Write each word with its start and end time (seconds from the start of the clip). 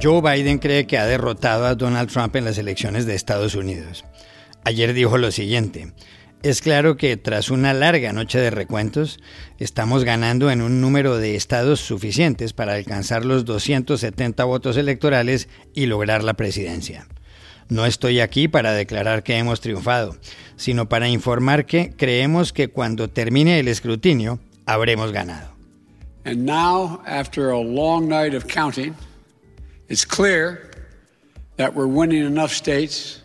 Joe 0.00 0.22
Biden 0.22 0.58
cree 0.58 0.86
que 0.86 0.96
ha 0.96 1.06
derrotado 1.06 1.66
a 1.66 1.74
Donald 1.74 2.08
Trump 2.08 2.36
en 2.36 2.44
las 2.44 2.56
elecciones 2.56 3.04
de 3.04 3.16
Estados 3.16 3.56
Unidos. 3.56 4.04
Ayer 4.62 4.94
dijo 4.94 5.18
lo 5.18 5.32
siguiente, 5.32 5.92
es 6.44 6.60
claro 6.60 6.96
que 6.96 7.16
tras 7.16 7.50
una 7.50 7.74
larga 7.74 8.12
noche 8.12 8.38
de 8.38 8.50
recuentos, 8.50 9.18
estamos 9.58 10.04
ganando 10.04 10.52
en 10.52 10.62
un 10.62 10.80
número 10.80 11.16
de 11.16 11.34
estados 11.34 11.80
suficientes 11.80 12.52
para 12.52 12.74
alcanzar 12.74 13.24
los 13.24 13.44
270 13.44 14.44
votos 14.44 14.76
electorales 14.76 15.48
y 15.74 15.86
lograr 15.86 16.22
la 16.22 16.34
presidencia. 16.34 17.08
No 17.68 17.84
estoy 17.84 18.20
aquí 18.20 18.46
para 18.46 18.72
declarar 18.72 19.24
que 19.24 19.36
hemos 19.36 19.60
triunfado, 19.60 20.16
sino 20.54 20.88
para 20.88 21.08
informar 21.08 21.66
que 21.66 21.92
creemos 21.96 22.52
que 22.52 22.68
cuando 22.68 23.10
termine 23.10 23.58
el 23.58 23.66
escrutinio, 23.66 24.38
habremos 24.64 25.10
ganado. 25.10 25.58
And 26.24 26.44
now, 26.44 27.00
after 27.04 27.50
a 27.50 27.58
long 27.58 28.08
night 28.08 28.34
of 28.34 28.44
counting, 28.46 28.94
it's 29.88 30.04
clear 30.04 30.70
that 31.56 31.74
we're 31.74 31.86
winning 31.86 32.24
enough 32.24 32.52
states 32.52 33.22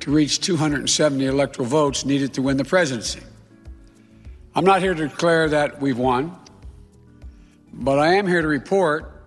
to 0.00 0.10
reach 0.10 0.40
270 0.40 1.26
electoral 1.26 1.68
votes 1.68 2.04
needed 2.04 2.32
to 2.34 2.42
win 2.42 2.56
the 2.56 2.64
presidency. 2.64 3.20
I'm 4.54 4.64
not 4.64 4.82
here 4.82 4.94
to 4.94 5.08
declare 5.08 5.48
that 5.48 5.80
we've 5.80 5.98
won, 5.98 6.36
but 7.72 7.98
I 7.98 8.14
am 8.14 8.26
here 8.26 8.42
to 8.42 8.48
report 8.48 9.26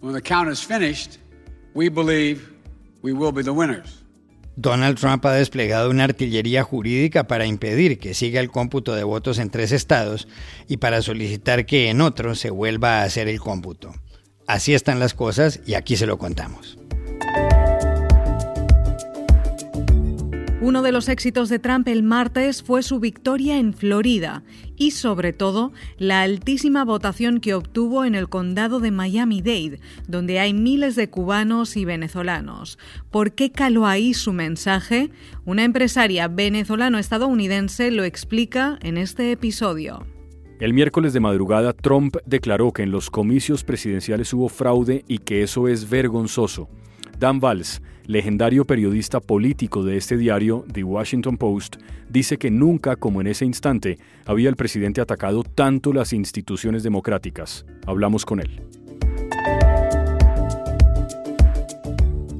when 0.00 0.14
the 0.14 0.20
count 0.20 0.48
is 0.48 0.62
finished, 0.62 1.18
we 1.74 1.88
believe 1.88 2.52
we 3.02 3.12
will 3.12 3.32
be 3.32 3.42
the 3.42 3.52
winners. 3.52 4.02
Donald 4.56 4.98
Trump 4.98 5.24
ha 5.24 5.32
desplegado 5.32 5.88
una 5.90 6.04
artillería 6.04 6.62
jurídica 6.62 7.26
para 7.26 7.46
impedir 7.46 7.98
que 7.98 8.12
siga 8.12 8.40
el 8.40 8.50
cómputo 8.50 8.94
de 8.94 9.02
votos 9.02 9.38
en 9.38 9.48
tres 9.48 9.72
estados 9.72 10.28
y 10.68 10.76
para 10.76 11.00
solicitar 11.00 11.64
que 11.64 11.88
en 11.88 12.00
otros 12.02 12.38
se 12.38 12.50
vuelva 12.50 13.00
a 13.00 13.04
hacer 13.04 13.28
el 13.28 13.40
cómputo. 13.40 13.94
Así 14.52 14.74
están 14.74 15.00
las 15.00 15.14
cosas 15.14 15.60
y 15.64 15.72
aquí 15.72 15.96
se 15.96 16.06
lo 16.06 16.18
contamos. 16.18 16.76
Uno 20.60 20.82
de 20.82 20.92
los 20.92 21.08
éxitos 21.08 21.48
de 21.48 21.58
Trump 21.58 21.88
el 21.88 22.02
martes 22.02 22.62
fue 22.62 22.82
su 22.82 23.00
victoria 23.00 23.56
en 23.56 23.72
Florida 23.72 24.42
y 24.76 24.90
sobre 24.90 25.32
todo 25.32 25.72
la 25.96 26.20
altísima 26.20 26.84
votación 26.84 27.40
que 27.40 27.54
obtuvo 27.54 28.04
en 28.04 28.14
el 28.14 28.28
condado 28.28 28.78
de 28.78 28.90
Miami-Dade, 28.90 29.80
donde 30.06 30.38
hay 30.38 30.52
miles 30.52 30.96
de 30.96 31.08
cubanos 31.08 31.78
y 31.78 31.86
venezolanos. 31.86 32.78
¿Por 33.10 33.32
qué 33.32 33.52
caló 33.52 33.86
ahí 33.86 34.12
su 34.12 34.34
mensaje? 34.34 35.10
Una 35.46 35.64
empresaria 35.64 36.28
venezolano-estadounidense 36.28 37.90
lo 37.90 38.04
explica 38.04 38.78
en 38.82 38.98
este 38.98 39.32
episodio. 39.32 40.04
El 40.62 40.74
miércoles 40.74 41.12
de 41.12 41.18
madrugada, 41.18 41.72
Trump 41.72 42.18
declaró 42.24 42.70
que 42.70 42.84
en 42.84 42.92
los 42.92 43.10
comicios 43.10 43.64
presidenciales 43.64 44.32
hubo 44.32 44.48
fraude 44.48 45.04
y 45.08 45.18
que 45.18 45.42
eso 45.42 45.66
es 45.66 45.90
vergonzoso. 45.90 46.68
Dan 47.18 47.40
Valls, 47.40 47.82
legendario 48.06 48.64
periodista 48.64 49.18
político 49.18 49.82
de 49.82 49.96
este 49.96 50.16
diario, 50.16 50.64
The 50.72 50.84
Washington 50.84 51.36
Post, 51.36 51.78
dice 52.08 52.36
que 52.38 52.52
nunca, 52.52 52.94
como 52.94 53.20
en 53.20 53.26
ese 53.26 53.44
instante, 53.44 53.98
había 54.24 54.48
el 54.48 54.54
presidente 54.54 55.00
atacado 55.00 55.42
tanto 55.42 55.92
las 55.92 56.12
instituciones 56.12 56.84
democráticas. 56.84 57.66
Hablamos 57.84 58.24
con 58.24 58.38
él. 58.38 58.62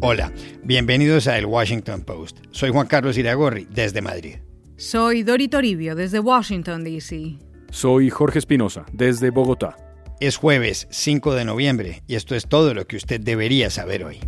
Hola, 0.01 0.33
bienvenidos 0.63 1.27
a 1.27 1.39
El 1.39 1.47
Washington 1.47 2.03
Post. 2.03 2.39
Soy 2.53 2.71
Juan 2.71 2.87
Carlos 2.87 3.19
Iragorri, 3.19 3.67
desde 3.69 4.01
Madrid. 4.01 4.37
Soy 4.77 5.25
Dori 5.25 5.49
Toribio, 5.49 5.97
desde 5.97 6.21
Washington, 6.21 6.85
D.C. 6.85 7.39
Soy 7.73 8.11
Jorge 8.11 8.39
Espinosa, 8.39 8.85
desde 8.93 9.31
Bogotá. 9.31 9.79
Es 10.21 10.37
jueves 10.37 10.87
5 10.91 11.35
de 11.35 11.47
noviembre 11.47 12.03
y 12.07 12.17
esto 12.17 12.35
es 12.35 12.47
todo 12.47 12.75
lo 12.75 12.87
que 12.87 12.97
usted 12.97 13.19
debería 13.19 13.71
saber 13.71 14.05
hoy. 14.05 14.21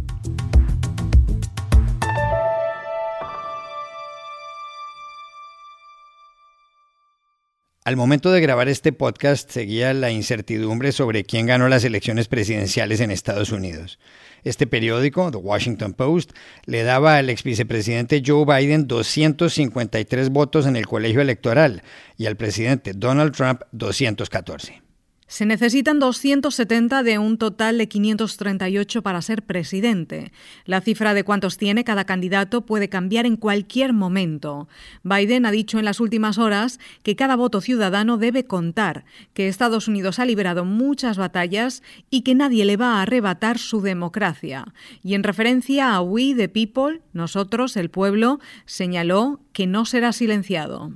Al 7.86 7.96
momento 7.96 8.33
de 8.33 8.40
grabar 8.40 8.70
este 8.70 8.95
podcast 8.95 9.50
seguía 9.50 9.92
la 9.92 10.11
incertidumbre 10.11 10.90
sobre 10.90 11.24
quién 11.24 11.45
ganó 11.45 11.68
las 11.68 11.84
elecciones 11.84 12.28
presidenciales 12.28 13.00
en 13.00 13.11
Estados 13.11 13.52
Unidos. 13.52 13.98
Este 14.42 14.67
periódico, 14.67 15.30
The 15.30 15.36
Washington 15.36 15.92
Post, 15.92 16.33
le 16.64 16.83
daba 16.83 17.18
al 17.18 17.28
ex 17.28 17.42
vicepresidente 17.42 18.22
Joe 18.24 18.46
Biden 18.46 18.89
253 18.89 20.30
votos 20.30 20.64
en 20.64 20.77
el 20.77 20.86
colegio 20.86 21.20
electoral 21.20 21.83
y 22.17 22.24
al 22.24 22.36
presidente 22.36 22.95
Donald 22.95 23.36
Trump 23.36 23.61
214. 23.72 24.80
Se 25.27 25.46
necesitan 25.46 25.98
270 25.98 27.02
de 27.02 27.18
un 27.18 27.39
total 27.39 27.79
de 27.79 27.89
538 27.89 29.02
para 29.02 29.23
ser 29.23 29.42
presidente. 29.42 30.33
La 30.67 30.83
cifra 30.83 31.14
de 31.14 31.24
cuántos 31.24 31.57
tiene 31.57 31.83
cada 31.83 32.05
candidato 32.05 32.67
puede 32.67 32.90
cambiar 32.90 33.24
en 33.24 33.36
cualquier 33.36 33.95
momento. 33.95 34.68
Biden 35.02 35.46
ha 35.46 35.51
dicho 35.51 35.79
en 35.79 35.86
las 35.86 35.98
últimas 35.98 36.36
horas 36.36 36.79
que 37.02 37.17
cada 37.17 37.36
voto 37.36 37.63
ciudadano 37.63 38.18
debe 38.18 38.45
contar, 38.45 39.07
que 39.33 39.48
Estados 39.48 39.89
Unidos 39.89 40.18
ha 40.18 40.27
liberado 40.27 40.67
muchas 40.67 41.17
batallas 41.17 41.83
y 42.11 42.20
que 42.20 42.34
nadie 42.34 42.67
le 42.67 42.77
va 42.77 42.98
a 42.98 43.02
arrebatar 43.02 43.58
su 43.58 43.80
democracia. 43.80 44.74
Y 45.02 45.14
en 45.14 45.23
referencia 45.23 45.95
a 45.95 46.02
We 46.02 46.34
the 46.34 46.51
People, 46.51 47.01
nosotros, 47.14 47.79
el 47.79 47.89
pueblo, 47.89 48.40
señaló 48.67 49.40
que 49.52 49.67
no 49.67 49.86
será 49.86 50.13
silenciado. 50.13 50.92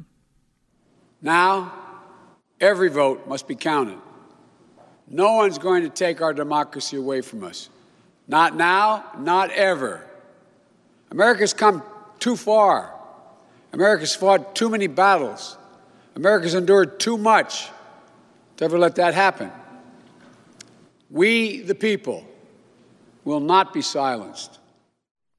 Now, 1.21 1.72
every 2.61 2.91
vote 2.91 3.27
must 3.27 3.49
be 3.49 3.56
counted. 3.56 4.07
No 5.10 5.34
one's 5.34 5.58
going 5.58 5.82
to 5.82 5.88
take 5.88 6.20
our 6.20 6.34
democracy 6.34 6.96
away 6.96 7.22
from 7.22 7.42
us. 7.42 7.70
Not 8.26 8.56
now, 8.56 9.04
not 9.19 9.50
ever. 9.50 10.04
America's 11.10 11.54
come 11.54 11.82
too 12.19 12.36
far. 12.36 12.92
America's 13.72 14.14
fought 14.14 14.54
too 14.54 14.69
many 14.69 14.86
battles. 14.86 15.56
America's 16.14 16.54
endured 16.54 16.98
too 17.00 17.16
much 17.16 17.70
to 18.56 18.64
ever 18.64 18.78
let 18.78 18.96
that 18.96 19.14
happen. 19.14 19.50
We, 21.10 21.60
the 21.62 21.75
people, 21.75 22.25
will 23.25 23.40
not 23.40 23.72
be 23.72 23.82
silenced. 23.82 24.58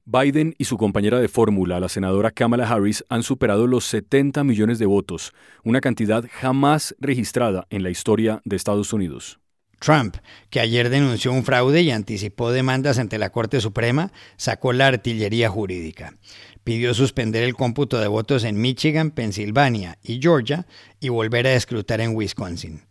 Biden 0.06 0.56
y 0.58 0.64
su 0.64 0.76
compañera 0.76 1.20
de 1.20 1.28
fórmula, 1.28 1.78
la 1.78 1.88
senadora 1.88 2.32
Kamala 2.32 2.68
Harris, 2.68 3.04
han 3.08 3.22
superado 3.22 3.68
los 3.68 3.84
70 3.84 4.42
millones 4.42 4.80
de 4.80 4.86
votos, 4.86 5.32
una 5.62 5.80
cantidad 5.80 6.24
jamás 6.40 6.96
registrada 6.98 7.66
en 7.70 7.84
la 7.84 7.90
historia 7.90 8.40
de 8.44 8.56
Estados 8.56 8.92
Unidos. 8.92 9.39
Trump, 9.80 10.18
que 10.50 10.60
ayer 10.60 10.90
denunció 10.90 11.32
un 11.32 11.42
fraude 11.42 11.80
y 11.82 11.90
anticipó 11.90 12.52
demandas 12.52 12.98
ante 12.98 13.18
la 13.18 13.30
Corte 13.30 13.60
Suprema, 13.60 14.12
sacó 14.36 14.72
la 14.72 14.86
artillería 14.86 15.48
jurídica. 15.48 16.14
Pidió 16.62 16.94
suspender 16.94 17.42
el 17.42 17.54
cómputo 17.54 17.98
de 17.98 18.06
votos 18.06 18.44
en 18.44 18.60
Michigan, 18.60 19.10
Pensilvania 19.10 19.98
y 20.02 20.20
Georgia 20.20 20.66
y 21.00 21.08
volver 21.08 21.46
a 21.46 21.54
escrutar 21.54 22.00
en 22.00 22.14
Wisconsin. 22.14 22.82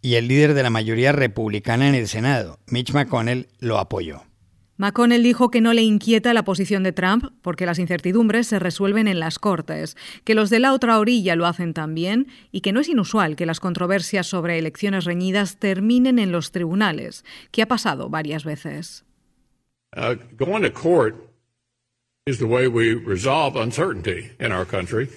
Y 0.00 0.14
el 0.14 0.28
líder 0.28 0.54
de 0.54 0.62
la 0.62 0.70
mayoría 0.70 1.12
republicana 1.12 1.88
en 1.88 1.96
el 1.96 2.06
Senado, 2.06 2.60
Mitch 2.68 2.92
McConnell, 2.92 3.48
lo 3.58 3.78
apoyó. 3.78 4.22
McConnell 4.76 5.22
dijo 5.22 5.50
que 5.50 5.60
no 5.60 5.72
le 5.72 5.82
inquieta 5.82 6.34
la 6.34 6.44
posición 6.44 6.82
de 6.82 6.92
Trump 6.92 7.32
porque 7.42 7.66
las 7.66 7.78
incertidumbres 7.78 8.46
se 8.46 8.58
resuelven 8.58 9.08
en 9.08 9.20
las 9.20 9.38
Cortes, 9.38 9.96
que 10.24 10.34
los 10.34 10.50
de 10.50 10.60
la 10.60 10.72
otra 10.72 10.98
orilla 10.98 11.36
lo 11.36 11.46
hacen 11.46 11.72
también 11.72 12.28
y 12.52 12.60
que 12.60 12.72
no 12.72 12.80
es 12.80 12.88
inusual 12.88 13.36
que 13.36 13.46
las 13.46 13.60
controversias 13.60 14.26
sobre 14.26 14.58
elecciones 14.58 15.04
reñidas 15.04 15.58
terminen 15.58 16.18
en 16.18 16.32
los 16.32 16.52
tribunales, 16.52 17.24
que 17.50 17.62
ha 17.62 17.68
pasado 17.68 18.10
varias 18.10 18.44
veces. 18.44 19.04
Uh, 19.96 20.16
going 20.36 20.62
to 20.62 20.70
court 20.70 21.14
is 22.26 22.38
the 22.38 22.46
way 22.46 22.68
we 22.68 22.92
resolve 22.92 23.56
uncertainty 23.56 24.32
in 24.38 24.52
our 24.52 24.66
country. 24.66 25.08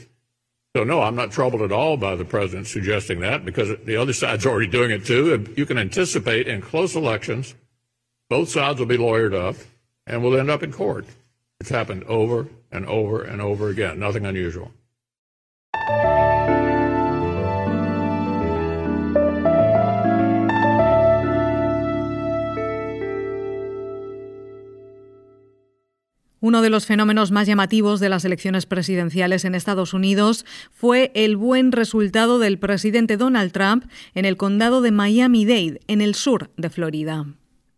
So, 0.75 0.83
no, 0.83 1.01
I'm 1.01 1.15
not 1.15 1.31
troubled 1.31 1.63
at 1.63 1.71
all 1.71 1.97
by 1.97 2.15
the 2.15 2.23
president 2.23 2.67
suggesting 2.67 3.21
that 3.21 3.43
because 3.43 3.75
the 3.85 3.97
other 3.97 4.13
side's 4.13 4.45
already 4.45 4.67
doing 4.67 4.91
it 4.91 5.03
too. 5.03 5.43
You 5.57 5.65
can 5.65 5.79
anticipate 5.79 6.47
in 6.47 6.61
close 6.61 6.95
elections 6.95 7.55
both 8.29 8.49
sides 8.49 8.79
will 8.79 8.87
be 8.87 8.97
lawyered 8.97 9.33
up 9.33 9.55
and 10.05 10.23
we'll 10.23 10.39
end 10.39 10.49
up 10.49 10.63
in 10.63 10.71
court. 10.71 11.05
It's 11.59 11.71
happened 11.71 12.03
over 12.07 12.47
and 12.71 12.85
over 12.85 13.23
and 13.23 13.41
over 13.41 13.69
again. 13.69 13.99
Nothing 13.99 14.25
unusual. 14.25 14.71
Uno 26.41 26.61
de 26.61 26.69
los 26.69 26.85
fenómenos 26.85 27.31
más 27.31 27.47
llamativos 27.47 27.99
de 27.99 28.07
las 28.07 28.23
elecciones 28.23 28.65
presidenciales 28.65 29.43
en 29.43 29.55
Estados 29.55 29.93
Unidos 29.93 30.45
fue 30.71 31.11
el 31.13 31.35
buen 31.35 31.73
resultado 31.73 32.39
del 32.39 32.57
presidente 32.59 33.17
Donald 33.17 33.51
Trump 33.51 33.83
en 34.15 34.23
el 34.23 34.37
condado 34.37 34.81
de 34.81 34.91
Miami-Dade, 34.91 35.81
en 35.87 35.99
el 35.99 36.15
sur 36.15 36.49
de 36.55 36.69
Florida. 36.69 37.25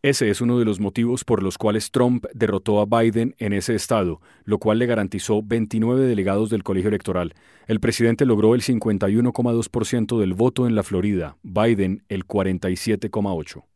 Ese 0.04 0.32
es 0.32 0.42
uno 0.42 0.58
de 0.58 0.66
los 0.66 0.80
motivos 0.80 1.24
por 1.24 1.44
los 1.44 1.60
cuales 1.60 1.92
Trump 1.92 2.26
derrotó 2.34 2.82
a 2.82 2.88
Biden 2.88 3.36
en 3.38 3.54
ese 3.54 3.76
estado, 3.76 4.20
lo 4.46 4.58
cual 4.58 4.80
le 4.80 4.88
garantizó 4.88 5.44
29 5.44 6.08
delegados 6.08 6.50
del 6.50 6.64
colegio 6.64 6.88
electoral. 6.88 7.36
El 7.68 7.80
presidente 7.80 8.26
logró 8.26 8.56
el 8.56 8.64
51,2% 8.64 10.20
del 10.20 10.34
voto 10.34 10.66
en 10.66 10.74
la 10.74 10.82
Florida, 10.82 11.38
Biden 11.44 12.04
el 12.10 12.26
47,8%. 12.26 13.71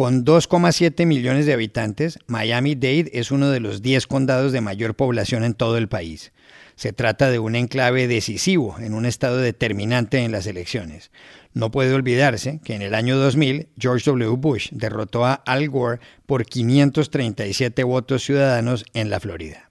Con 0.00 0.24
2,7 0.24 1.04
millones 1.04 1.44
de 1.44 1.52
habitantes, 1.52 2.20
Miami-Dade 2.26 3.10
es 3.12 3.30
uno 3.30 3.50
de 3.50 3.60
los 3.60 3.82
10 3.82 4.06
condados 4.06 4.50
de 4.50 4.62
mayor 4.62 4.94
población 4.94 5.44
en 5.44 5.52
todo 5.52 5.76
el 5.76 5.90
país. 5.90 6.32
Se 6.74 6.94
trata 6.94 7.30
de 7.30 7.38
un 7.38 7.54
enclave 7.54 8.08
decisivo 8.08 8.76
en 8.78 8.94
un 8.94 9.04
estado 9.04 9.36
determinante 9.36 10.20
en 10.20 10.32
las 10.32 10.46
elecciones. 10.46 11.10
No 11.52 11.70
puede 11.70 11.92
olvidarse 11.92 12.60
que 12.64 12.74
en 12.74 12.80
el 12.80 12.94
año 12.94 13.18
2000 13.18 13.68
George 13.78 14.10
W. 14.10 14.36
Bush 14.38 14.70
derrotó 14.72 15.26
a 15.26 15.34
Al 15.34 15.68
Gore 15.68 16.00
por 16.24 16.46
537 16.46 17.84
votos 17.84 18.24
ciudadanos 18.24 18.86
en 18.94 19.10
la 19.10 19.20
Florida. 19.20 19.69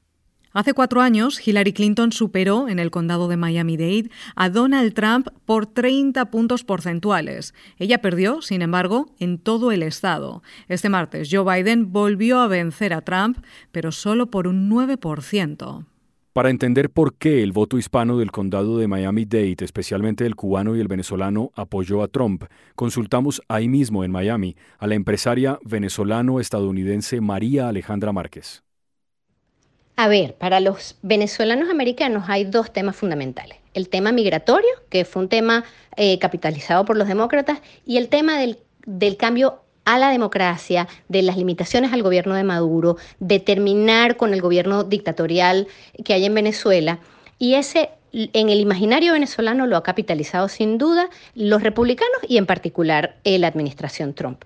Hace 0.51 0.73
cuatro 0.73 1.01
años, 1.01 1.45
Hillary 1.47 1.73
Clinton 1.73 2.11
superó 2.11 2.67
en 2.67 2.79
el 2.79 2.89
condado 2.89 3.27
de 3.27 3.37
Miami-Dade 3.37 4.09
a 4.35 4.49
Donald 4.49 4.95
Trump 4.95 5.27
por 5.45 5.67
30 5.67 6.31
puntos 6.31 6.63
porcentuales. 6.63 7.53
Ella 7.77 8.01
perdió, 8.01 8.41
sin 8.41 8.63
embargo, 8.63 9.13
en 9.19 9.37
todo 9.37 9.71
el 9.71 9.83
estado. 9.83 10.41
Este 10.67 10.89
martes, 10.89 11.29
Joe 11.31 11.43
Biden 11.43 11.91
volvió 11.91 12.39
a 12.39 12.47
vencer 12.47 12.93
a 12.93 13.01
Trump, 13.01 13.37
pero 13.71 13.91
solo 13.91 14.31
por 14.31 14.47
un 14.47 14.71
9%. 14.71 15.85
Para 16.33 16.49
entender 16.49 16.89
por 16.89 17.15
qué 17.15 17.43
el 17.43 17.51
voto 17.51 17.77
hispano 17.77 18.17
del 18.17 18.31
condado 18.31 18.79
de 18.79 18.87
Miami-Dade, 18.87 19.57
especialmente 19.59 20.25
el 20.25 20.35
cubano 20.35 20.75
y 20.75 20.79
el 20.79 20.87
venezolano, 20.87 21.51
apoyó 21.55 22.01
a 22.01 22.07
Trump, 22.07 22.45
consultamos 22.75 23.41
ahí 23.49 23.67
mismo 23.67 24.03
en 24.03 24.11
Miami 24.11 24.55
a 24.79 24.87
la 24.87 24.95
empresaria 24.95 25.59
venezolano-estadounidense 25.63 27.21
María 27.21 27.67
Alejandra 27.67 28.13
Márquez. 28.13 28.63
A 30.01 30.07
ver, 30.07 30.35
para 30.35 30.61
los 30.61 30.95
venezolanos 31.01 31.69
americanos 31.69 32.23
hay 32.29 32.45
dos 32.45 32.71
temas 32.71 32.95
fundamentales. 32.95 33.57
El 33.73 33.89
tema 33.89 34.13
migratorio, 34.13 34.69
que 34.87 35.03
fue 35.03 35.23
un 35.23 35.27
tema 35.27 35.65
eh, 35.97 36.17
capitalizado 36.19 36.85
por 36.85 36.95
los 36.95 37.09
demócratas, 37.09 37.59
y 37.85 37.97
el 37.97 38.07
tema 38.07 38.39
del, 38.39 38.59
del 38.85 39.17
cambio 39.17 39.59
a 39.83 39.99
la 39.99 40.09
democracia, 40.09 40.87
de 41.09 41.21
las 41.21 41.35
limitaciones 41.35 41.91
al 41.91 42.01
gobierno 42.01 42.35
de 42.35 42.45
Maduro, 42.45 42.95
de 43.19 43.41
terminar 43.41 44.15
con 44.15 44.33
el 44.33 44.39
gobierno 44.39 44.85
dictatorial 44.85 45.67
que 46.05 46.13
hay 46.13 46.23
en 46.23 46.33
Venezuela. 46.33 46.99
Y 47.37 47.55
ese 47.55 47.89
en 48.13 48.47
el 48.47 48.61
imaginario 48.61 49.11
venezolano 49.11 49.67
lo 49.67 49.75
ha 49.75 49.83
capitalizado 49.83 50.47
sin 50.47 50.77
duda 50.77 51.09
los 51.35 51.61
republicanos 51.61 52.19
y 52.25 52.37
en 52.37 52.45
particular 52.45 53.17
la 53.25 53.47
administración 53.47 54.13
Trump. 54.13 54.45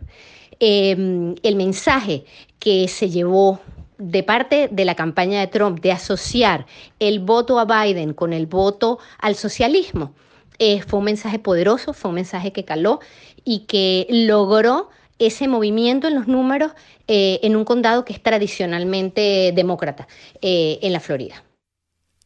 Em, 0.59 1.35
el 1.43 1.55
mensaje 1.55 2.25
que 2.57 2.87
se 2.87 3.09
llevó 3.09 3.59
de 4.03 4.23
parte 4.23 4.67
de 4.69 4.85
la 4.85 4.95
campaña 4.95 5.39
de 5.39 5.47
Trump 5.47 5.79
de 5.79 5.91
asociar 5.91 6.65
el 6.99 7.19
voto 7.19 7.59
a 7.59 7.65
Biden 7.65 8.13
con 8.13 8.33
el 8.33 8.47
voto 8.47 8.99
al 9.19 9.35
socialismo 9.35 10.13
eh, 10.59 10.81
fue 10.81 10.99
un 10.99 11.05
mensaje 11.05 11.39
poderoso, 11.39 11.93
fue 11.93 12.09
un 12.09 12.15
mensaje 12.15 12.51
que 12.51 12.65
caló 12.65 12.99
y 13.43 13.65
que 13.65 14.07
logró 14.09 14.89
ese 15.19 15.47
movimiento 15.47 16.07
en 16.07 16.15
los 16.15 16.27
números 16.27 16.73
eh, 17.07 17.39
en 17.43 17.55
un 17.55 17.65
condado 17.65 18.05
que 18.05 18.13
es 18.13 18.21
tradicionalmente 18.21 19.51
demócrata, 19.55 20.07
eh, 20.41 20.79
en 20.81 20.91
la 20.91 20.99
Florida. 20.99 21.43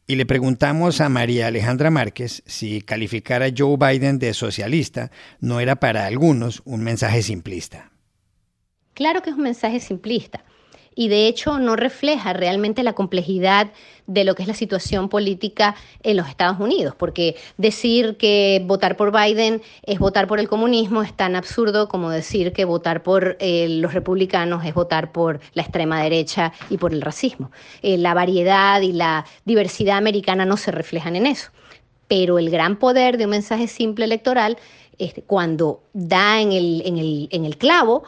Y 0.06 0.16
le 0.16 0.24
preguntamos 0.24 1.00
a 1.00 1.08
María 1.08 1.48
Alejandra 1.48 1.90
Márquez 1.90 2.42
si 2.46 2.80
calificar 2.80 3.42
a 3.42 3.50
Joe 3.56 3.76
Biden 3.76 4.18
de 4.18 4.32
socialista 4.32 5.10
no 5.40 5.60
era 5.60 5.76
para 5.76 6.06
algunos 6.06 6.62
un 6.64 6.82
mensaje 6.82 7.22
simplista. 7.22 7.92
Claro 8.94 9.22
que 9.22 9.30
es 9.30 9.36
un 9.36 9.42
mensaje 9.42 9.80
simplista 9.80 10.42
y 10.98 11.06
de 11.06 11.28
hecho 11.28 11.60
no 11.60 11.76
refleja 11.76 12.32
realmente 12.32 12.82
la 12.82 12.92
complejidad 12.92 13.70
de 14.08 14.24
lo 14.24 14.34
que 14.34 14.42
es 14.42 14.48
la 14.48 14.54
situación 14.54 15.08
política 15.08 15.76
en 16.02 16.16
los 16.16 16.28
Estados 16.28 16.58
Unidos, 16.58 16.96
porque 16.98 17.36
decir 17.56 18.16
que 18.16 18.60
votar 18.66 18.96
por 18.96 19.12
Biden 19.12 19.62
es 19.84 20.00
votar 20.00 20.26
por 20.26 20.40
el 20.40 20.48
comunismo 20.48 21.04
es 21.04 21.16
tan 21.16 21.36
absurdo 21.36 21.88
como 21.88 22.10
decir 22.10 22.52
que 22.52 22.64
votar 22.64 23.04
por 23.04 23.36
eh, 23.38 23.68
los 23.68 23.94
republicanos 23.94 24.64
es 24.64 24.74
votar 24.74 25.12
por 25.12 25.38
la 25.54 25.62
extrema 25.62 26.02
derecha 26.02 26.52
y 26.68 26.78
por 26.78 26.92
el 26.92 27.00
racismo. 27.00 27.52
Eh, 27.82 27.96
la 27.96 28.12
variedad 28.12 28.80
y 28.80 28.90
la 28.90 29.24
diversidad 29.44 29.98
americana 29.98 30.46
no 30.46 30.56
se 30.56 30.72
reflejan 30.72 31.14
en 31.14 31.26
eso, 31.26 31.52
pero 32.08 32.40
el 32.40 32.50
gran 32.50 32.76
poder 32.76 33.18
de 33.18 33.26
un 33.26 33.30
mensaje 33.30 33.68
simple 33.68 34.04
electoral, 34.04 34.58
cuando 35.28 35.84
da 35.92 36.40
en 36.40 36.50
el 36.50 37.56
clavo, 37.56 38.02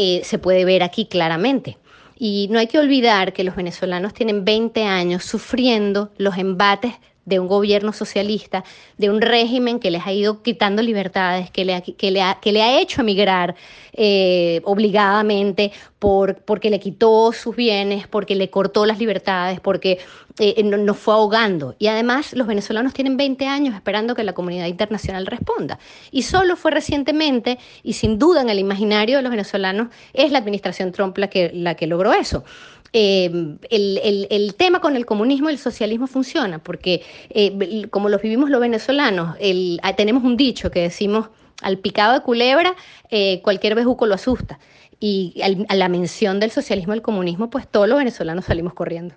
eh, 0.00 0.20
se 0.22 0.38
puede 0.38 0.64
ver 0.64 0.82
aquí 0.82 1.06
claramente. 1.06 1.76
Y 2.18 2.48
no 2.50 2.58
hay 2.58 2.66
que 2.66 2.78
olvidar 2.78 3.32
que 3.32 3.44
los 3.44 3.54
venezolanos 3.54 4.12
tienen 4.12 4.44
20 4.44 4.84
años 4.84 5.24
sufriendo 5.24 6.10
los 6.18 6.36
embates 6.36 6.94
de 7.28 7.38
un 7.38 7.46
gobierno 7.46 7.92
socialista, 7.92 8.64
de 8.96 9.10
un 9.10 9.20
régimen 9.20 9.78
que 9.78 9.90
les 9.90 10.06
ha 10.06 10.12
ido 10.12 10.42
quitando 10.42 10.82
libertades, 10.82 11.50
que 11.50 11.64
le 11.64 11.74
ha, 11.74 11.80
que 11.82 12.10
le 12.10 12.22
ha, 12.22 12.38
que 12.40 12.52
le 12.52 12.62
ha 12.62 12.80
hecho 12.80 13.02
emigrar 13.02 13.54
eh, 13.92 14.60
obligadamente 14.64 15.72
por, 15.98 16.36
porque 16.36 16.70
le 16.70 16.80
quitó 16.80 17.32
sus 17.32 17.54
bienes, 17.54 18.06
porque 18.06 18.34
le 18.34 18.48
cortó 18.48 18.86
las 18.86 18.98
libertades, 18.98 19.60
porque 19.60 19.98
eh, 20.38 20.62
nos 20.62 20.96
fue 20.96 21.14
ahogando. 21.14 21.74
Y 21.78 21.88
además 21.88 22.32
los 22.32 22.46
venezolanos 22.46 22.94
tienen 22.94 23.16
20 23.16 23.46
años 23.46 23.74
esperando 23.74 24.14
que 24.14 24.24
la 24.24 24.32
comunidad 24.32 24.66
internacional 24.66 25.26
responda. 25.26 25.78
Y 26.10 26.22
solo 26.22 26.56
fue 26.56 26.70
recientemente, 26.70 27.58
y 27.82 27.94
sin 27.94 28.18
duda 28.18 28.40
en 28.40 28.48
el 28.48 28.58
imaginario 28.58 29.16
de 29.16 29.22
los 29.22 29.30
venezolanos, 29.30 29.88
es 30.12 30.30
la 30.30 30.38
administración 30.38 30.92
Trump 30.92 31.18
la 31.18 31.28
que, 31.28 31.50
la 31.52 31.74
que 31.74 31.86
logró 31.86 32.12
eso. 32.14 32.44
Eh, 32.92 33.58
el, 33.70 34.54
tema 34.56 34.80
con 34.80 34.96
el 34.96 35.06
comunismo 35.06 35.50
y 35.50 35.52
el 35.52 35.58
socialismo 35.58 36.06
funciona, 36.06 36.58
porque 36.58 37.02
eh, 37.30 37.86
como 37.90 38.08
los 38.08 38.22
vivimos 38.22 38.50
los 38.50 38.60
venezolanos, 38.60 39.36
ah, 39.82 39.96
tenemos 39.96 40.24
un 40.24 40.36
dicho 40.36 40.70
que 40.70 40.80
decimos, 40.80 41.28
al 41.62 41.78
picado 41.78 42.14
de 42.14 42.22
culebra, 42.22 42.74
eh, 43.10 43.40
cualquier 43.42 43.74
bejuco 43.74 44.06
lo 44.06 44.14
asusta. 44.14 44.58
Y 45.00 45.40
a 45.68 45.76
la 45.76 45.88
mención 45.88 46.40
del 46.40 46.50
socialismo 46.50 46.92
y 46.92 46.96
el 46.96 47.02
comunismo, 47.02 47.50
pues 47.50 47.68
todos 47.68 47.88
los 47.88 47.98
venezolanos 47.98 48.46
salimos 48.46 48.74
corriendo. 48.74 49.14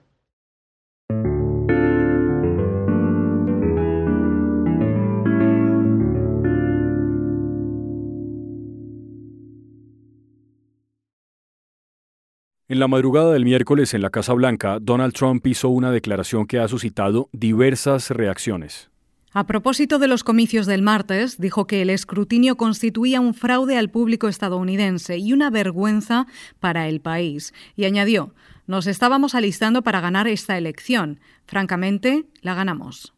En 12.72 12.80
la 12.80 12.88
madrugada 12.88 13.34
del 13.34 13.44
miércoles 13.44 13.94
en 13.94 14.02
la 14.02 14.12
Casa 14.12 14.32
Blanca, 14.32 14.78
Donald 14.80 15.14
Trump 15.14 15.46
hizo 15.46 15.68
una 15.68 15.92
declaración 15.92 16.48
que 16.48 16.58
ha 16.58 16.70
suscitado 16.70 17.28
diversas 17.34 18.12
reacciones. 18.12 18.90
A 19.34 19.46
propósito 19.46 20.00
de 20.00 20.08
los 20.08 20.24
comicios 20.24 20.68
del 20.68 20.82
martes, 20.82 21.38
dijo 21.38 21.68
que 21.68 21.82
el 21.82 21.90
escrutinio 21.90 22.56
constituía 22.56 23.20
un 23.20 23.34
fraude 23.34 23.78
al 23.78 23.90
público 23.90 24.30
estadounidense 24.30 25.18
y 25.18 25.34
una 25.34 25.50
vergüenza 25.50 26.28
para 26.62 26.88
el 26.88 27.02
país. 27.02 27.54
Y 27.76 27.84
añadió, 27.84 28.34
nos 28.68 28.88
estábamos 28.88 29.36
alistando 29.36 29.82
para 29.82 30.00
ganar 30.00 30.30
esta 30.30 30.58
elección. 30.58 31.20
Francamente, 31.46 32.24
la 32.42 32.56
ganamos. 32.56 33.14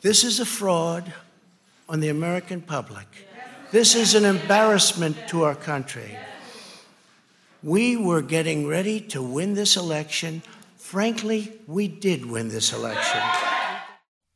This 0.00 0.24
is 0.24 0.40
a 0.40 0.44
fraud 0.44 1.04
on 1.86 2.00
the 2.00 2.10
American 2.10 2.60
public. 2.60 3.06
This 3.70 3.94
is 3.94 4.16
an 4.16 4.24
embarrassment 4.24 5.16
to 5.28 5.44
our 5.44 5.56
country. 5.56 6.16
We 7.68 7.96
were 7.96 8.22
getting 8.22 8.68
ready 8.68 9.00
to 9.08 9.20
win 9.20 9.56
this 9.56 9.76
election. 9.76 10.40
Frankly, 10.78 11.58
we 11.66 11.88
did 11.88 12.24
win 12.24 12.48
this 12.48 12.72
election. 12.72 13.20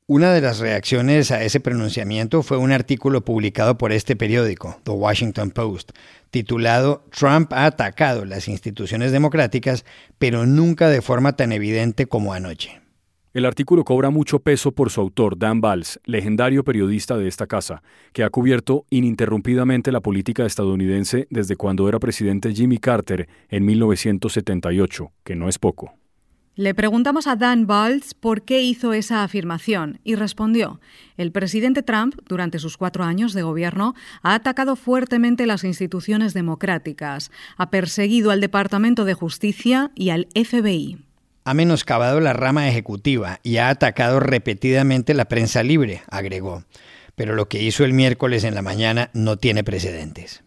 Una 0.08 0.34
de 0.34 0.40
las 0.40 0.58
reacciones 0.58 1.30
a 1.30 1.44
ese 1.44 1.60
pronunciamiento 1.60 2.42
fue 2.42 2.56
un 2.56 2.72
artículo 2.72 3.24
publicado 3.24 3.78
por 3.78 3.92
este 3.92 4.16
periódico, 4.16 4.80
The 4.82 4.90
Washington 4.90 5.52
Post, 5.52 5.92
titulado 6.32 7.04
Trump 7.16 7.52
ha 7.52 7.66
atacado 7.66 8.24
las 8.24 8.48
instituciones 8.48 9.12
democráticas, 9.12 9.84
pero 10.18 10.44
nunca 10.44 10.88
de 10.88 11.00
forma 11.00 11.36
tan 11.36 11.52
evidente 11.52 12.06
como 12.06 12.32
anoche. 12.32 12.80
El 13.32 13.46
artículo 13.46 13.84
cobra 13.84 14.10
mucho 14.10 14.40
peso 14.40 14.72
por 14.72 14.90
su 14.90 15.00
autor, 15.00 15.38
Dan 15.38 15.60
Valls, 15.60 16.00
legendario 16.04 16.64
periodista 16.64 17.16
de 17.16 17.28
esta 17.28 17.46
casa, 17.46 17.80
que 18.12 18.24
ha 18.24 18.30
cubierto 18.30 18.86
ininterrumpidamente 18.90 19.92
la 19.92 20.00
política 20.00 20.44
estadounidense 20.44 21.28
desde 21.30 21.54
cuando 21.54 21.88
era 21.88 22.00
presidente 22.00 22.52
Jimmy 22.52 22.78
Carter 22.78 23.28
en 23.48 23.64
1978, 23.66 25.12
que 25.22 25.36
no 25.36 25.48
es 25.48 25.60
poco. 25.60 25.94
Le 26.56 26.74
preguntamos 26.74 27.28
a 27.28 27.36
Dan 27.36 27.68
Valls 27.68 28.14
por 28.14 28.42
qué 28.42 28.62
hizo 28.62 28.92
esa 28.94 29.22
afirmación 29.22 30.00
y 30.02 30.16
respondió, 30.16 30.80
el 31.16 31.30
presidente 31.30 31.84
Trump, 31.84 32.16
durante 32.26 32.58
sus 32.58 32.76
cuatro 32.76 33.04
años 33.04 33.32
de 33.32 33.42
gobierno, 33.42 33.94
ha 34.22 34.34
atacado 34.34 34.74
fuertemente 34.74 35.46
las 35.46 35.62
instituciones 35.62 36.34
democráticas, 36.34 37.30
ha 37.56 37.70
perseguido 37.70 38.32
al 38.32 38.40
Departamento 38.40 39.04
de 39.04 39.14
Justicia 39.14 39.92
y 39.94 40.10
al 40.10 40.26
FBI 40.34 40.98
ha 41.44 41.54
menoscabado 41.54 42.20
la 42.20 42.32
rama 42.32 42.68
ejecutiva 42.68 43.40
y 43.42 43.56
ha 43.56 43.70
atacado 43.70 44.20
repetidamente 44.20 45.14
la 45.14 45.26
prensa 45.26 45.62
libre, 45.62 46.02
agregó. 46.10 46.64
Pero 47.14 47.34
lo 47.34 47.48
que 47.48 47.62
hizo 47.62 47.84
el 47.84 47.92
miércoles 47.92 48.44
en 48.44 48.54
la 48.54 48.62
mañana 48.62 49.10
no 49.14 49.36
tiene 49.36 49.64
precedentes. 49.64 50.42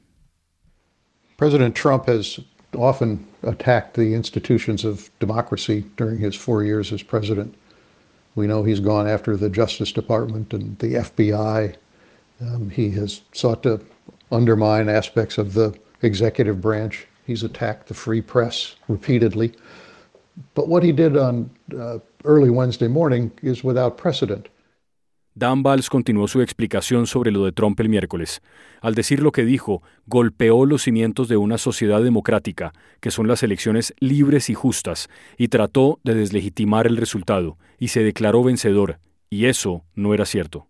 President 1.38 1.76
Trump 1.76 2.08
has 2.08 2.40
often 2.76 3.26
attacked 3.44 3.96
the 3.96 4.14
institutions 4.14 4.86
of 4.86 5.10
democracy 5.20 5.84
during 5.98 6.18
his 6.18 6.36
four 6.36 6.64
years 6.64 6.92
as 6.92 7.04
president. 7.04 7.54
We 8.36 8.48
know 8.48 8.64
he's 8.64 8.80
gone 8.80 9.08
after 9.08 9.38
the 9.38 9.50
Justice 9.50 9.92
Department 9.92 10.54
and 10.54 10.78
the 10.80 10.96
FBI. 10.96 11.76
Um, 12.42 12.70
he 12.70 12.90
has 12.92 13.22
sought 13.34 13.64
to 13.64 13.80
undermine 14.32 14.90
aspects 14.90 15.38
of 15.38 15.54
the 15.54 15.78
executive 16.02 16.62
branch. 16.62 17.08
He's 17.26 17.44
attacked 17.44 17.88
the 17.88 17.94
free 17.94 18.22
press 18.22 18.76
repeatedly. 18.88 19.54
But 20.56 20.68
what 20.68 20.84
he 20.84 20.92
did 20.92 21.18
on 21.18 21.50
uh, 21.74 22.00
early 22.24 22.50
Wednesday 22.50 22.88
morning 22.88 23.32
is 23.42 23.64
without 23.64 23.98
precedent. 23.98 24.48
Dan 25.36 25.64
Valls 25.64 25.90
continuó 25.90 26.28
su 26.28 26.42
explicación 26.42 27.08
sobre 27.08 27.32
lo 27.32 27.44
de 27.44 27.52
Trump 27.52 27.80
el 27.80 27.90
miércoles. 27.90 28.42
Al 28.82 28.94
decir 28.94 29.22
lo 29.22 29.32
que 29.32 29.46
dijo, 29.46 29.82
golpeó 30.06 30.66
los 30.68 30.84
cimientos 30.84 31.28
de 31.28 31.38
una 31.38 31.58
sociedad 31.58 32.04
democrática, 32.04 32.72
que 33.00 33.10
son 33.10 33.28
las 33.28 33.42
elecciones 33.42 33.96
libres 34.00 34.52
y 34.52 34.54
justas, 34.54 35.10
y 35.38 35.48
trató 35.48 36.00
de 36.04 36.14
deslegitimar 36.14 36.86
el 36.86 36.98
resultado, 36.98 37.58
y 37.80 37.88
se 37.88 38.04
declaró 38.04 38.44
vencedor, 38.44 39.00
y 39.32 39.46
eso 39.46 39.84
no 39.96 40.14
era 40.14 40.26
cierto. 40.26 40.68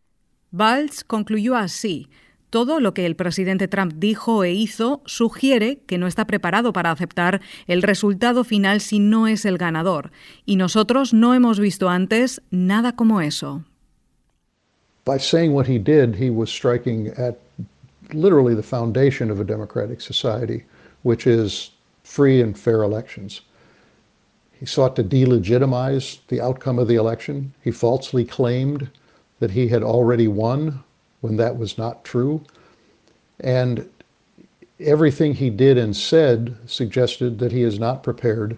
Valls 0.51 1.03
concluyó 1.03 1.57
así. 1.57 2.07
Todo 2.53 2.79
lo 2.79 2.93
que 2.93 3.07
el 3.07 3.15
presidente 3.15 3.67
Trump 3.67 3.93
dijo 3.95 4.43
e 4.43 4.51
hizo 4.51 5.01
sugiere 5.07 5.79
que 5.87 5.97
no 5.97 6.05
está 6.05 6.27
preparado 6.27 6.71
para 6.71 6.91
aceptar 6.91 7.41
el 7.65 7.81
resultado 7.81 8.43
final 8.43 8.79
si 8.79 8.99
no 8.99 9.25
es 9.25 9.45
el 9.45 9.57
ganador, 9.57 10.11
y 10.45 10.55
nosotros 10.55 11.15
no 11.15 11.33
hemos 11.33 11.59
visto 11.59 11.89
antes 11.89 12.43
nada 12.51 12.95
como 12.95 13.21
eso. 13.21 13.63
by 15.03 15.17
saying 15.17 15.51
what 15.51 15.65
he 15.65 15.79
did, 15.79 16.13
he 16.13 16.29
was 16.29 16.51
striking 16.51 17.07
at 17.17 17.39
literally 18.13 18.53
the 18.53 18.61
foundation 18.61 19.31
of 19.31 19.39
a 19.39 19.43
democratic 19.43 19.99
society, 19.99 20.63
which 21.01 21.25
is 21.25 21.71
free 22.03 22.39
and 22.39 22.55
fair 22.55 22.83
elections. 22.83 23.41
He 24.59 24.67
sought 24.67 24.95
to 24.97 25.03
delegitimize 25.03 26.19
the 26.27 26.39
outcome 26.39 26.77
of 26.77 26.87
the 26.87 26.97
election. 26.97 27.51
He 27.63 27.71
falsely 27.71 28.23
claimed 28.23 28.91
that 29.39 29.49
he 29.49 29.69
had 29.69 29.81
already 29.81 30.27
won 30.27 30.83
when 31.23 31.37
that 31.37 31.57
was 31.57 31.77
not 31.77 32.03
true. 32.03 32.43
And 33.39 33.89
everything 34.77 35.33
he 35.33 35.49
did 35.49 35.77
and 35.77 35.95
said 35.95 36.57
suggested 36.65 37.39
that 37.39 37.53
he 37.53 37.63
is 37.63 37.79
not 37.79 38.03
prepared 38.03 38.57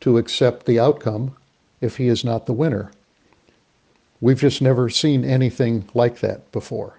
to 0.00 0.16
accept 0.16 0.64
the 0.64 0.80
outcome 0.80 1.36
if 1.82 1.98
he 1.98 2.08
is 2.08 2.24
not 2.24 2.46
the 2.46 2.54
winner. 2.54 2.90
We've 4.22 4.40
just 4.40 4.62
never 4.62 4.88
seen 4.88 5.26
anything 5.26 5.90
like 5.92 6.20
that 6.20 6.50
before. 6.52 6.98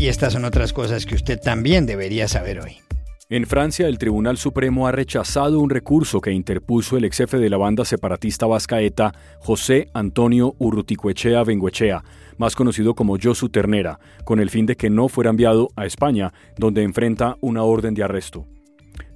Y 0.00 0.08
estas 0.08 0.32
son 0.32 0.44
otras 0.44 0.72
cosas 0.72 1.06
que 1.06 1.14
usted 1.14 1.40
también 1.40 1.86
debería 1.86 2.26
saber 2.26 2.58
hoy. 2.58 2.80
En 3.32 3.46
Francia, 3.46 3.86
el 3.86 3.96
Tribunal 3.96 4.38
Supremo 4.38 4.88
ha 4.88 4.90
rechazado 4.90 5.60
un 5.60 5.70
recurso 5.70 6.20
que 6.20 6.32
interpuso 6.32 6.96
el 6.96 7.04
ex 7.04 7.18
jefe 7.18 7.38
de 7.38 7.48
la 7.48 7.58
banda 7.58 7.84
separatista 7.84 8.44
vasca 8.46 8.80
ETA, 8.80 9.14
José 9.38 9.88
Antonio 9.94 10.56
Urruticoechea 10.58 11.44
Benguechea, 11.44 12.02
más 12.38 12.56
conocido 12.56 12.96
como 12.96 13.18
Josu 13.22 13.48
Ternera, 13.48 14.00
con 14.24 14.40
el 14.40 14.50
fin 14.50 14.66
de 14.66 14.74
que 14.74 14.90
no 14.90 15.08
fuera 15.08 15.30
enviado 15.30 15.68
a 15.76 15.86
España, 15.86 16.32
donde 16.58 16.82
enfrenta 16.82 17.36
una 17.40 17.62
orden 17.62 17.94
de 17.94 18.02
arresto. 18.02 18.48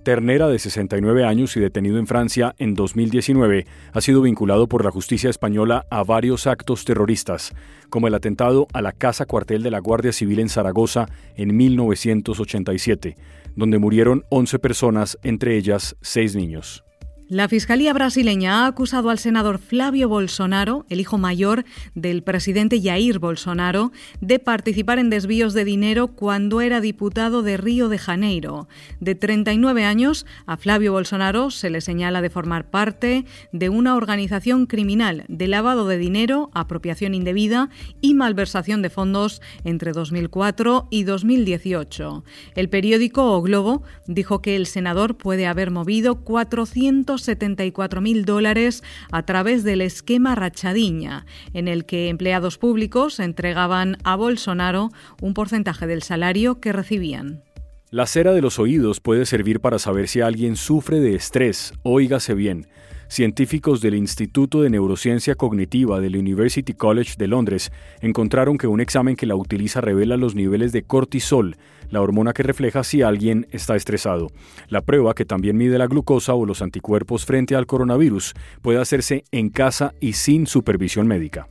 Ternera, 0.05 0.47
de 0.47 0.61
69 0.61 1.25
años 1.25 1.57
y 1.57 1.61
detenido 1.61 1.99
en 1.99 2.07
Francia 2.07 2.55
en 2.59 2.75
2019, 2.75 3.67
ha 3.93 4.01
sido 4.01 4.21
vinculado 4.21 4.69
por 4.69 4.85
la 4.85 4.93
justicia 4.93 5.31
española 5.31 5.87
a 5.91 6.05
varios 6.05 6.47
actos 6.47 6.85
terroristas, 6.85 7.53
como 7.89 8.07
el 8.07 8.15
atentado 8.15 8.69
a 8.75 8.81
la 8.81 8.93
casa 8.93 9.27
cuartel 9.27 9.65
de 9.65 9.73
la 9.73 9.81
Guardia 9.81 10.13
Civil 10.13 10.39
en 10.39 10.51
Zaragoza 10.51 11.09
en 11.37 11.57
1987, 11.57 13.17
donde 13.57 13.79
murieron 13.79 14.25
11 14.31 14.59
personas, 14.59 15.19
entre 15.23 15.57
ellas 15.57 15.97
6 16.03 16.37
niños. 16.37 16.85
La 17.31 17.49
Fiscalía 17.49 17.95
brasileña 17.95 18.65
ha 18.65 18.67
acusado 18.67 19.09
al 19.09 19.19
senador 19.19 19.59
Flavio 19.59 20.11
Bolsonaro, 20.11 20.85
el 20.91 21.01
hijo 21.01 21.17
mayor 21.17 21.65
del 21.95 22.23
presidente 22.23 22.83
Jair 22.83 23.19
Bolsonaro, 23.19 23.93
de 24.21 24.39
participar 24.39 24.99
en 24.99 25.09
desvíos 25.09 25.55
de 25.55 25.65
dinero 25.65 26.09
cuando 26.09 26.61
era 26.61 26.83
diputado 26.83 27.43
de 27.43 27.57
Río 27.57 27.89
de 27.89 27.97
Janeiro. 27.97 28.69
De 29.01 29.15
39 29.15 29.87
años, 29.87 30.27
a 30.45 30.59
Flavio 30.59 30.93
Bolsonaro 30.93 31.51
se 31.51 31.71
le 31.71 31.81
señala 31.81 32.21
de 32.21 32.29
formar 32.29 32.69
parte 32.69 33.25
de 33.53 33.71
una 33.71 33.97
organización 33.97 34.67
criminal 34.67 35.25
de 35.29 35.49
lavado 35.49 35.89
de 35.89 35.97
dinero, 35.97 36.51
apropiación 36.53 37.15
indebida 37.15 37.71
y 38.03 38.13
malversación 38.13 38.83
de 38.83 38.91
fondos 38.91 39.41
entre 39.65 39.93
2004 39.93 40.89
y 40.91 41.05
2018. 41.05 42.23
El 42.55 42.69
periódico 42.69 43.33
O 43.33 43.41
Globo 43.41 43.83
dijo 44.07 44.43
que 44.43 44.57
el 44.57 44.67
senador 44.67 45.17
puede 45.17 45.47
haber 45.47 45.71
movido 45.71 46.17
400 46.17 47.14
74 47.19 48.01
mil 48.01 48.25
dólares 48.25 48.83
a 49.13 49.23
través 49.25 49.65
del 49.65 49.81
esquema 49.81 50.35
Rachadiña, 50.35 51.27
en 51.53 51.69
el 51.69 51.85
que 51.85 52.09
empleados 52.09 52.59
públicos 52.59 53.21
entregaban 53.21 53.97
a 54.05 54.17
Bolsonaro 54.17 54.91
un 55.21 55.35
porcentaje 55.35 55.87
del 55.87 56.03
salario 56.03 56.61
que 56.61 56.73
recibían. 56.73 57.43
La 57.91 58.07
cera 58.07 58.33
de 58.33 58.43
los 58.43 58.59
oídos 58.59 58.99
puede 58.99 59.25
servir 59.25 59.61
para 59.61 59.79
saber 59.79 60.09
si 60.09 60.21
alguien 60.21 60.57
sufre 60.57 60.99
de 60.99 61.15
estrés, 61.15 61.73
óigase 61.85 62.35
bien. 62.35 62.67
Científicos 63.07 63.81
del 63.81 63.95
Instituto 63.95 64.63
de 64.63 64.71
Neurociencia 64.71 65.37
Cognitiva 65.37 66.01
del 66.01 66.17
University 66.17 66.73
College 66.73 67.15
de 67.17 67.29
Londres 67.29 67.71
encontraron 68.01 68.59
que 68.59 68.67
un 68.67 68.81
examen 68.81 69.15
que 69.15 69.27
la 69.27 69.37
utiliza 69.37 69.81
revela 69.81 70.17
los 70.17 70.35
niveles 70.35 70.73
de 70.73 70.83
cortisol, 70.83 71.57
la 71.95 72.03
hormona 72.03 72.35
que 72.35 72.43
refleja 72.43 72.85
si 72.85 73.01
alguien 73.01 73.47
está 73.51 73.75
estresado. 73.77 74.29
La 74.69 74.83
prueba, 74.83 75.15
que 75.15 75.25
también 75.25 75.57
mide 75.57 75.79
la 75.79 75.87
glucosa 75.87 76.35
o 76.35 76.45
los 76.45 76.61
anticuerpos 76.61 77.25
frente 77.25 77.57
al 77.57 77.67
coronavirus, 77.67 78.35
puede 78.61 78.81
hacerse 78.81 79.25
en 79.33 79.49
casa 79.49 79.95
y 80.01 80.13
sin 80.13 80.47
supervisión 80.47 81.07
médica. 81.07 81.49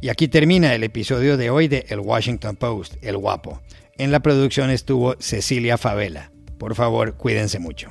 Y 0.00 0.10
aquí 0.10 0.28
termina 0.28 0.74
el 0.74 0.84
episodio 0.84 1.36
de 1.36 1.50
hoy 1.50 1.68
de 1.68 1.86
El 1.88 2.00
Washington 2.00 2.54
Post, 2.56 2.94
El 3.02 3.16
Guapo. 3.16 3.60
En 3.98 4.12
la 4.12 4.20
producción 4.20 4.70
estuvo 4.70 5.16
Cecilia 5.18 5.78
Favela. 5.78 6.30
Por 6.58 6.74
favor, 6.74 7.14
cuídense 7.14 7.58
mucho. 7.58 7.90